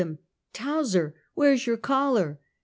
[0.01, 0.17] him,"
[0.53, 2.39] Towser, wliere's your collar?"